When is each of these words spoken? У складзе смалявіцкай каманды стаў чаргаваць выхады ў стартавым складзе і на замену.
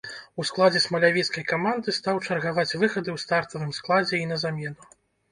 У 0.41 0.43
складзе 0.49 0.79
смалявіцкай 0.83 1.43
каманды 1.51 1.93
стаў 1.97 2.21
чаргаваць 2.27 2.77
выхады 2.83 3.09
ў 3.15 3.17
стартавым 3.25 3.75
складзе 3.81 4.23
і 4.23 4.31
на 4.33 4.39
замену. 4.45 4.89